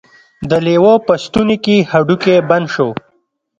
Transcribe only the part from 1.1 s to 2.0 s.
ستوني کې